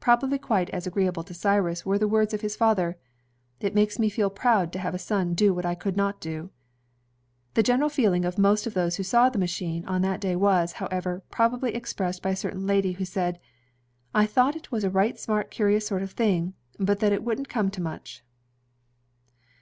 [0.00, 2.98] Probably quite as agreeable to Cjniis were the words of his father:
[3.60, 6.50] "It makes me feel proud, to have a son do what I could not do."
[7.54, 10.34] The general feeling of most of those who saw the ma chine on that day
[10.34, 12.34] was, however, probably expressed by a.
[12.36, 13.38] certain lady, who said,
[14.12, 17.22] "I thought it was a right smart curious sort of a thing, but that it
[17.22, 18.24] wouldn't come to much."